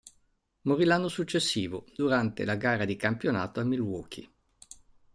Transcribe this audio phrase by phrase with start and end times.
[0.61, 4.27] Morì l'anno successivo durante la gara di campionato a Milwaukee.